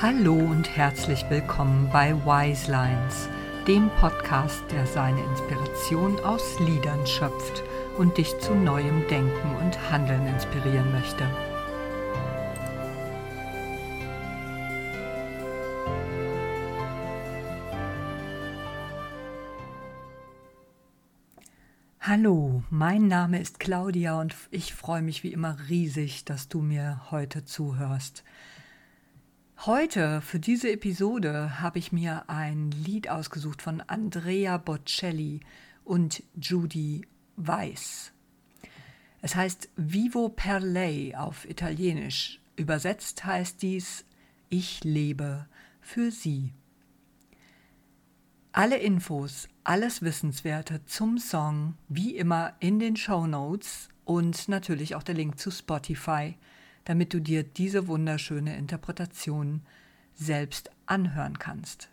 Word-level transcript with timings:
Hallo 0.00 0.34
und 0.34 0.76
herzlich 0.76 1.28
willkommen 1.28 1.90
bei 1.92 2.14
Wise 2.24 2.70
Lines, 2.70 3.28
dem 3.66 3.90
Podcast, 3.98 4.62
der 4.70 4.86
seine 4.86 5.20
Inspiration 5.24 6.20
aus 6.20 6.60
Liedern 6.60 7.04
schöpft 7.04 7.64
und 7.96 8.16
dich 8.16 8.38
zu 8.38 8.54
neuem 8.54 9.08
Denken 9.08 9.56
und 9.56 9.90
Handeln 9.90 10.24
inspirieren 10.28 10.92
möchte. 10.92 11.28
Hallo, 21.98 22.62
mein 22.70 23.08
Name 23.08 23.40
ist 23.40 23.58
Claudia 23.58 24.20
und 24.20 24.36
ich 24.52 24.74
freue 24.74 25.02
mich 25.02 25.24
wie 25.24 25.32
immer 25.32 25.56
riesig, 25.68 26.24
dass 26.24 26.48
du 26.48 26.60
mir 26.60 27.00
heute 27.10 27.44
zuhörst. 27.44 28.22
Heute 29.66 30.20
für 30.20 30.38
diese 30.38 30.70
Episode 30.70 31.60
habe 31.60 31.80
ich 31.80 31.90
mir 31.90 32.30
ein 32.30 32.70
Lied 32.70 33.08
ausgesucht 33.08 33.60
von 33.60 33.80
Andrea 33.80 34.56
Bocelli 34.56 35.40
und 35.82 36.22
Judy 36.40 37.04
Weiss. 37.34 38.12
Es 39.20 39.34
heißt 39.34 39.68
Vivo 39.74 40.28
per 40.28 40.60
lei 40.60 41.12
auf 41.18 41.44
Italienisch. 41.44 42.40
Übersetzt 42.54 43.24
heißt 43.24 43.60
dies 43.60 44.04
Ich 44.48 44.84
lebe 44.84 45.48
für 45.80 46.12
sie. 46.12 46.52
Alle 48.52 48.76
Infos, 48.76 49.48
alles 49.64 50.02
Wissenswerte 50.02 50.84
zum 50.84 51.18
Song, 51.18 51.74
wie 51.88 52.16
immer 52.16 52.52
in 52.60 52.78
den 52.78 52.94
Show 52.94 53.26
Notes 53.26 53.88
und 54.04 54.48
natürlich 54.48 54.94
auch 54.94 55.02
der 55.02 55.16
Link 55.16 55.36
zu 55.40 55.50
Spotify 55.50 56.36
damit 56.88 57.12
du 57.12 57.20
dir 57.20 57.42
diese 57.42 57.86
wunderschöne 57.86 58.56
Interpretation 58.56 59.60
selbst 60.14 60.70
anhören 60.86 61.38
kannst. 61.38 61.90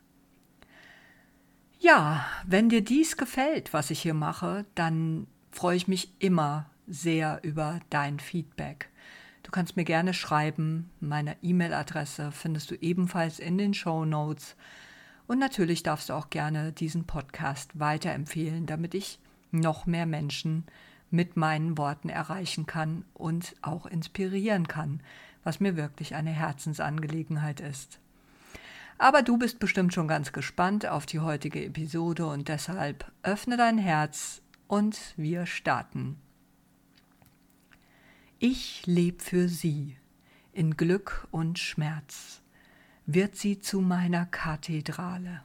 Ja, 1.81 2.25
wenn 2.47 2.69
dir 2.69 2.81
dies 2.81 3.17
gefällt, 3.17 3.73
was 3.73 3.91
ich 3.91 4.01
hier 4.01 4.13
mache, 4.13 4.65
dann 4.73 5.27
freue 5.51 5.75
ich 5.75 5.89
mich 5.89 6.13
immer 6.19 6.69
sehr 6.87 7.41
über 7.43 7.81
dein 7.89 8.21
Feedback. 8.21 8.89
Du 9.43 9.51
kannst 9.51 9.75
mir 9.75 9.83
gerne 9.83 10.13
schreiben, 10.13 10.89
meine 11.01 11.35
E-Mail-Adresse 11.41 12.31
findest 12.31 12.71
du 12.71 12.75
ebenfalls 12.75 13.39
in 13.39 13.57
den 13.57 13.73
Show 13.73 14.05
Notes. 14.05 14.55
Und 15.27 15.39
natürlich 15.39 15.83
darfst 15.83 16.07
du 16.07 16.13
auch 16.13 16.29
gerne 16.29 16.71
diesen 16.71 17.03
Podcast 17.03 17.77
weiterempfehlen, 17.77 18.65
damit 18.65 18.93
ich 18.93 19.19
noch 19.51 19.85
mehr 19.87 20.05
Menschen 20.05 20.63
mit 21.15 21.37
meinen 21.37 21.77
Worten 21.77 22.09
erreichen 22.09 22.65
kann 22.65 23.05
und 23.13 23.55
auch 23.61 23.85
inspirieren 23.85 24.67
kann, 24.67 25.01
was 25.43 25.59
mir 25.59 25.77
wirklich 25.77 26.15
eine 26.15 26.31
Herzensangelegenheit 26.31 27.59
ist. 27.61 27.99
Aber 28.97 29.21
du 29.21 29.37
bist 29.37 29.59
bestimmt 29.59 29.93
schon 29.93 30.07
ganz 30.07 30.31
gespannt 30.31 30.85
auf 30.85 31.05
die 31.05 31.19
heutige 31.19 31.63
Episode 31.65 32.27
und 32.27 32.47
deshalb 32.47 33.11
öffne 33.23 33.57
dein 33.57 33.77
Herz 33.77 34.41
und 34.67 35.13
wir 35.17 35.45
starten. 35.45 36.17
Ich 38.39 38.85
leb 38.85 39.21
für 39.21 39.47
sie, 39.47 39.97
in 40.53 40.77
Glück 40.77 41.27
und 41.31 41.59
Schmerz, 41.59 42.41
wird 43.05 43.35
sie 43.35 43.59
zu 43.59 43.81
meiner 43.81 44.25
Kathedrale. 44.25 45.41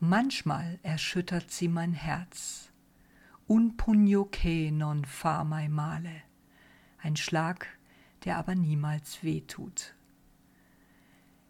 Manchmal 0.00 0.78
erschüttert 0.82 1.50
sie 1.50 1.68
mein 1.68 1.92
Herz, 1.92 2.70
un 3.48 3.76
pugno 3.76 4.28
che 4.30 4.70
non 4.70 5.04
fa 5.04 5.42
mai 5.42 5.68
male. 5.68 6.24
Ein 7.02 7.16
Schlag, 7.16 7.66
der 8.24 8.36
aber 8.36 8.54
niemals 8.54 9.22
wehtut. 9.22 9.94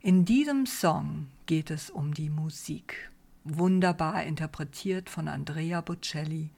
In 0.00 0.24
diesem 0.24 0.66
Song 0.66 1.26
geht 1.46 1.70
es 1.70 1.90
um 1.90 2.14
die 2.14 2.30
Musik, 2.30 3.10
wunderbar 3.42 4.22
interpretiert 4.22 5.10
von 5.10 5.26
Andrea 5.26 5.80
Bocelli 5.80 6.50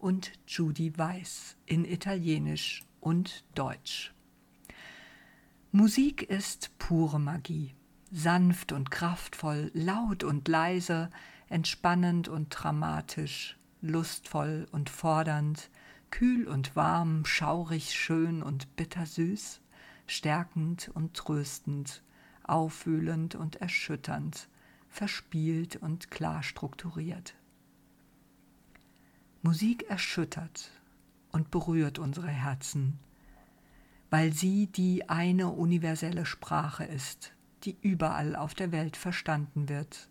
und 0.00 0.32
Judy 0.48 0.98
Weiss 0.98 1.56
in 1.64 1.84
Italienisch 1.84 2.82
und 3.00 3.44
Deutsch. 3.54 4.12
Musik 5.70 6.24
ist 6.24 6.76
pure 6.78 7.20
Magie, 7.20 7.72
sanft 8.10 8.72
und 8.72 8.90
kraftvoll, 8.90 9.70
laut 9.74 10.24
und 10.24 10.48
leise, 10.48 11.10
entspannend 11.48 12.26
und 12.26 12.48
dramatisch, 12.48 13.57
lustvoll 13.80 14.66
und 14.72 14.90
fordernd, 14.90 15.70
kühl 16.10 16.48
und 16.48 16.74
warm, 16.76 17.24
schaurig 17.24 17.94
schön 17.94 18.42
und 18.42 18.76
bittersüß, 18.76 19.60
stärkend 20.06 20.90
und 20.94 21.14
tröstend, 21.14 22.02
aufwühlend 22.44 23.34
und 23.34 23.56
erschütternd, 23.56 24.48
verspielt 24.88 25.76
und 25.76 26.10
klar 26.10 26.42
strukturiert. 26.42 27.34
Musik 29.42 29.88
erschüttert 29.88 30.70
und 31.30 31.50
berührt 31.50 31.98
unsere 31.98 32.28
Herzen, 32.28 32.98
weil 34.10 34.32
sie 34.32 34.66
die 34.66 35.08
eine 35.08 35.48
universelle 35.48 36.26
Sprache 36.26 36.84
ist, 36.84 37.32
die 37.64 37.76
überall 37.82 38.34
auf 38.34 38.54
der 38.54 38.72
Welt 38.72 38.96
verstanden 38.96 39.68
wird. 39.68 40.08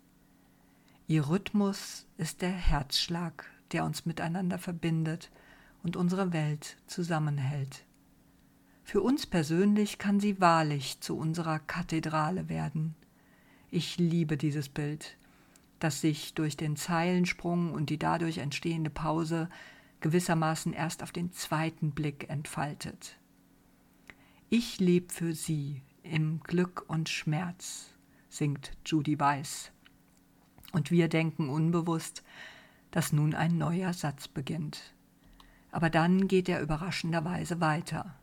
Ihr 1.08 1.28
Rhythmus 1.28 2.06
ist 2.16 2.42
der 2.42 2.52
Herzschlag 2.52 3.50
der 3.72 3.84
uns 3.84 4.06
miteinander 4.06 4.58
verbindet 4.58 5.30
und 5.82 5.96
unsere 5.96 6.32
Welt 6.32 6.76
zusammenhält. 6.86 7.84
Für 8.84 9.02
uns 9.02 9.26
persönlich 9.26 9.98
kann 9.98 10.18
sie 10.18 10.40
wahrlich 10.40 11.00
zu 11.00 11.16
unserer 11.16 11.58
Kathedrale 11.58 12.48
werden. 12.48 12.94
Ich 13.70 13.98
liebe 13.98 14.36
dieses 14.38 14.70
Bild, 14.70 15.18
das 15.78 16.00
sich 16.00 16.34
durch 16.34 16.56
den 16.56 16.76
Zeilensprung 16.76 17.72
und 17.72 17.90
die 17.90 17.98
dadurch 17.98 18.38
entstehende 18.38 18.90
Pause 18.90 19.50
gewissermaßen 20.00 20.72
erst 20.72 21.02
auf 21.02 21.12
den 21.12 21.32
zweiten 21.32 21.90
Blick 21.90 22.30
entfaltet. 22.30 23.18
Ich 24.48 24.80
leb 24.80 25.12
für 25.12 25.34
sie 25.34 25.82
im 26.02 26.40
Glück 26.40 26.84
und 26.88 27.10
Schmerz, 27.10 27.90
singt 28.30 28.72
Judy 28.86 29.20
Weiss. 29.20 29.70
Und 30.72 30.90
wir 30.90 31.08
denken 31.08 31.50
unbewusst, 31.50 32.22
dass 32.90 33.12
nun 33.12 33.34
ein 33.34 33.58
neuer 33.58 33.92
Satz 33.92 34.28
beginnt. 34.28 34.94
Aber 35.70 35.90
dann 35.90 36.28
geht 36.28 36.48
er 36.48 36.60
überraschenderweise 36.60 37.60
weiter. 37.60 38.14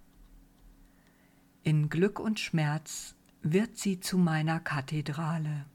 In 1.64 1.90
Glück 1.90 2.20
und 2.20 2.40
Schmerz 2.40 3.16
wird 3.42 3.78
sie 3.78 4.00
zu 4.00 4.18
meiner 4.18 4.60
Kathedrale. 4.60 5.66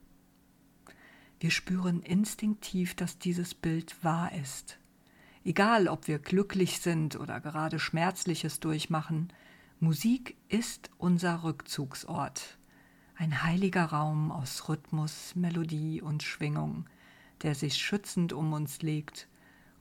Wir 1.39 1.51
spüren 1.51 2.03
instinktiv, 2.03 2.95
dass 2.95 3.19
dieses 3.19 3.55
Bild 3.55 4.03
wahr 4.05 4.33
ist. 4.33 4.79
Egal, 5.45 5.89
ob 5.89 6.07
wir 6.07 6.19
glücklich 6.19 6.81
sind 6.81 7.19
oder 7.19 7.41
gerade 7.41 7.79
Schmerzliches 7.79 8.61
durchmachen, 8.61 9.33
Musik 9.79 10.37
ist 10.49 10.91
unser 10.99 11.43
Rückzugsort, 11.43 12.59
ein 13.15 13.43
heiliger 13.43 13.87
Raum 13.87 14.31
aus 14.31 14.69
Rhythmus, 14.69 15.35
Melodie 15.35 16.03
und 16.03 16.23
Schwingung, 16.23 16.85
der 17.43 17.55
sich 17.55 17.75
schützend 17.75 18.33
um 18.33 18.53
uns 18.53 18.83
legt 18.83 19.29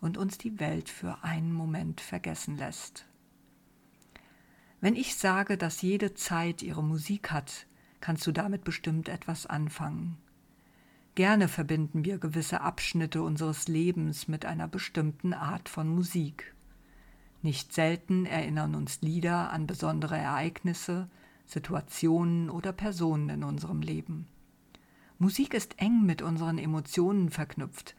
und 0.01 0.17
uns 0.17 0.37
die 0.37 0.59
Welt 0.59 0.89
für 0.89 1.23
einen 1.23 1.53
Moment 1.53 2.01
vergessen 2.01 2.57
lässt. 2.57 3.05
Wenn 4.81 4.95
ich 4.95 5.15
sage, 5.17 5.57
dass 5.57 5.81
jede 5.81 6.13
Zeit 6.13 6.61
ihre 6.61 6.83
Musik 6.83 7.31
hat, 7.31 7.67
kannst 7.99 8.25
du 8.25 8.31
damit 8.31 8.63
bestimmt 8.63 9.09
etwas 9.09 9.45
anfangen. 9.45 10.17
Gerne 11.15 11.49
verbinden 11.49 12.05
wir 12.05 12.17
gewisse 12.17 12.61
Abschnitte 12.61 13.21
unseres 13.21 13.67
Lebens 13.67 14.29
mit 14.29 14.45
einer 14.45 14.69
bestimmten 14.69 15.33
Art 15.33 15.67
von 15.67 15.89
Musik. 15.89 16.55
Nicht 17.41 17.73
selten 17.73 18.25
erinnern 18.25 18.73
uns 18.75 19.01
Lieder 19.01 19.51
an 19.51 19.67
besondere 19.67 20.17
Ereignisse, 20.17 21.09
Situationen 21.45 22.49
oder 22.49 22.71
Personen 22.71 23.29
in 23.29 23.43
unserem 23.43 23.81
Leben. 23.81 24.27
Musik 25.21 25.53
ist 25.53 25.81
eng 25.81 26.05
mit 26.05 26.21
unseren 26.21 26.57
Emotionen 26.57 27.29
verknüpft 27.29 27.93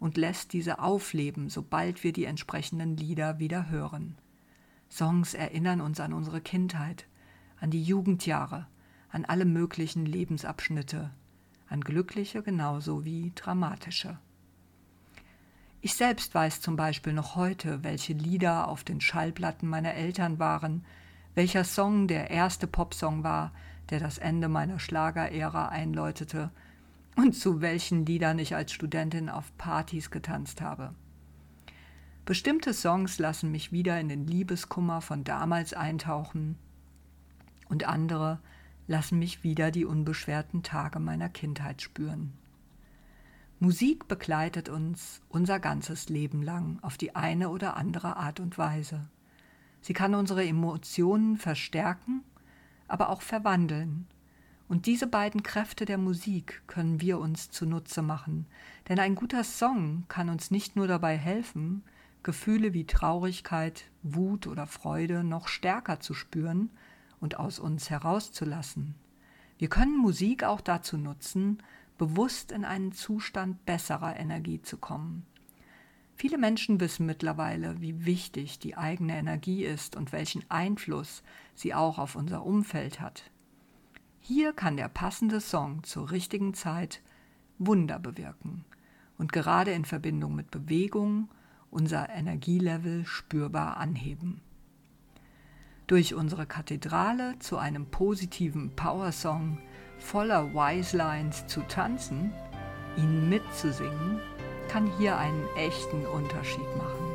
und 0.00 0.16
lässt 0.16 0.52
diese 0.52 0.80
aufleben, 0.80 1.48
sobald 1.48 2.02
wir 2.02 2.12
die 2.12 2.24
entsprechenden 2.24 2.96
Lieder 2.96 3.38
wieder 3.38 3.70
hören. 3.70 4.16
Songs 4.90 5.34
erinnern 5.34 5.80
uns 5.80 6.00
an 6.00 6.12
unsere 6.12 6.40
Kindheit, 6.40 7.06
an 7.60 7.70
die 7.70 7.82
Jugendjahre, 7.82 8.66
an 9.08 9.24
alle 9.24 9.44
möglichen 9.44 10.04
Lebensabschnitte, 10.04 11.12
an 11.68 11.80
glückliche 11.80 12.42
genauso 12.42 13.04
wie 13.04 13.30
dramatische. 13.36 14.18
Ich 15.80 15.94
selbst 15.94 16.34
weiß 16.34 16.60
zum 16.60 16.74
Beispiel 16.74 17.12
noch 17.12 17.36
heute, 17.36 17.84
welche 17.84 18.14
Lieder 18.14 18.66
auf 18.66 18.82
den 18.82 19.00
Schallplatten 19.00 19.68
meiner 19.68 19.94
Eltern 19.94 20.40
waren, 20.40 20.84
welcher 21.36 21.62
Song 21.62 22.08
der 22.08 22.32
erste 22.32 22.66
Popsong 22.66 23.22
war, 23.22 23.52
der 23.90 24.00
das 24.00 24.18
Ende 24.18 24.48
meiner 24.48 24.80
Schlagerära 24.80 25.68
einläutete 25.68 26.50
und 27.16 27.34
zu 27.34 27.60
welchen 27.60 28.06
Liedern 28.06 28.38
ich 28.38 28.54
als 28.54 28.72
Studentin 28.72 29.28
auf 29.28 29.56
Partys 29.58 30.10
getanzt 30.10 30.60
habe. 30.60 30.94
Bestimmte 32.24 32.72
Songs 32.72 33.18
lassen 33.18 33.50
mich 33.50 33.70
wieder 33.70 34.00
in 34.00 34.08
den 34.08 34.26
Liebeskummer 34.26 35.00
von 35.00 35.24
damals 35.24 35.74
eintauchen 35.74 36.56
und 37.68 37.84
andere 37.86 38.40
lassen 38.86 39.18
mich 39.18 39.44
wieder 39.44 39.70
die 39.70 39.84
unbeschwerten 39.84 40.62
Tage 40.62 41.00
meiner 41.00 41.28
Kindheit 41.28 41.82
spüren. 41.82 42.32
Musik 43.60 44.08
begleitet 44.08 44.68
uns 44.68 45.22
unser 45.28 45.60
ganzes 45.60 46.08
Leben 46.08 46.42
lang 46.42 46.78
auf 46.82 46.96
die 46.96 47.14
eine 47.14 47.50
oder 47.50 47.76
andere 47.76 48.16
Art 48.16 48.40
und 48.40 48.58
Weise. 48.58 49.08
Sie 49.80 49.92
kann 49.92 50.14
unsere 50.14 50.44
Emotionen 50.44 51.36
verstärken, 51.36 52.22
aber 52.88 53.10
auch 53.10 53.22
verwandeln. 53.22 54.06
Und 54.68 54.86
diese 54.86 55.06
beiden 55.06 55.42
Kräfte 55.42 55.84
der 55.84 55.98
Musik 55.98 56.62
können 56.66 57.00
wir 57.00 57.18
uns 57.18 57.50
zunutze 57.50 58.02
machen, 58.02 58.46
denn 58.88 58.98
ein 58.98 59.14
guter 59.14 59.44
Song 59.44 60.04
kann 60.08 60.30
uns 60.30 60.50
nicht 60.50 60.74
nur 60.74 60.86
dabei 60.86 61.16
helfen, 61.16 61.82
Gefühle 62.22 62.72
wie 62.72 62.86
Traurigkeit, 62.86 63.84
Wut 64.02 64.46
oder 64.46 64.66
Freude 64.66 65.22
noch 65.22 65.48
stärker 65.48 66.00
zu 66.00 66.14
spüren 66.14 66.70
und 67.20 67.38
aus 67.38 67.58
uns 67.58 67.90
herauszulassen. 67.90 68.94
Wir 69.58 69.68
können 69.68 69.98
Musik 69.98 70.42
auch 70.42 70.62
dazu 70.62 70.96
nutzen, 70.96 71.62
bewusst 71.98 72.50
in 72.50 72.64
einen 72.64 72.92
Zustand 72.92 73.64
besserer 73.66 74.16
Energie 74.16 74.60
zu 74.62 74.78
kommen. 74.78 75.26
Viele 76.16 76.38
Menschen 76.38 76.80
wissen 76.80 77.06
mittlerweile, 77.06 77.80
wie 77.80 78.04
wichtig 78.04 78.58
die 78.58 78.76
eigene 78.76 79.16
Energie 79.16 79.64
ist 79.64 79.96
und 79.96 80.12
welchen 80.12 80.48
Einfluss 80.50 81.22
sie 81.54 81.74
auch 81.74 81.98
auf 81.98 82.16
unser 82.16 82.44
Umfeld 82.44 83.00
hat. 83.00 83.30
Hier 84.26 84.54
kann 84.54 84.78
der 84.78 84.88
passende 84.88 85.38
Song 85.38 85.84
zur 85.84 86.10
richtigen 86.10 86.54
Zeit 86.54 87.02
Wunder 87.58 87.98
bewirken 87.98 88.64
und 89.18 89.34
gerade 89.34 89.72
in 89.72 89.84
Verbindung 89.84 90.34
mit 90.34 90.50
Bewegung 90.50 91.28
unser 91.70 92.08
Energielevel 92.08 93.04
spürbar 93.04 93.76
anheben. 93.76 94.40
Durch 95.88 96.14
unsere 96.14 96.46
Kathedrale 96.46 97.38
zu 97.38 97.58
einem 97.58 97.84
positiven 97.84 98.74
Powersong 98.74 99.58
voller 99.98 100.54
Wise 100.54 100.96
Lines 100.96 101.46
zu 101.46 101.60
tanzen, 101.60 102.32
ihn 102.96 103.28
mitzusingen, 103.28 104.20
kann 104.68 104.90
hier 104.96 105.18
einen 105.18 105.46
echten 105.54 106.06
Unterschied 106.06 106.76
machen. 106.78 107.12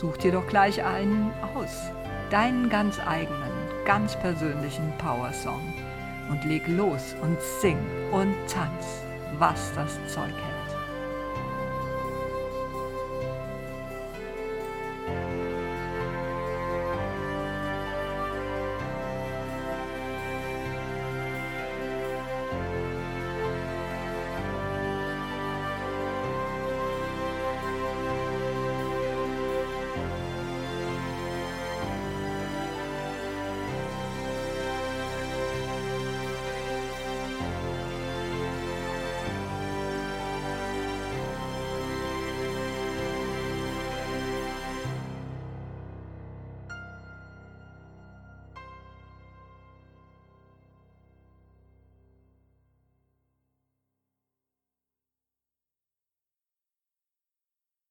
Such 0.00 0.16
dir 0.16 0.32
doch 0.32 0.46
gleich 0.46 0.82
einen 0.82 1.30
aus, 1.54 1.90
deinen 2.30 2.70
ganz 2.70 2.98
eigenen, 3.00 3.52
ganz 3.84 4.18
persönlichen 4.18 4.96
Powersong 4.96 5.60
und 6.28 6.44
leg 6.44 6.66
los 6.68 7.14
und 7.22 7.40
sing 7.60 7.78
und 8.10 8.34
tanz, 8.48 9.02
was 9.38 9.72
das 9.74 9.98
Zeug 10.06 10.32
hält. 10.32 10.51